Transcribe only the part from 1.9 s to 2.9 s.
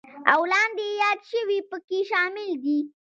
شامل دي: